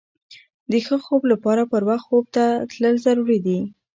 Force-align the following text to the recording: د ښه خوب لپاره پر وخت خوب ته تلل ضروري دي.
د 0.71 0.73
ښه 0.85 0.97
خوب 1.05 1.21
لپاره 1.31 1.63
پر 1.71 1.81
وخت 1.89 2.05
خوب 2.09 2.25
ته 2.35 2.45
تلل 2.71 2.95
ضروري 3.05 3.39
دي. 3.45 3.59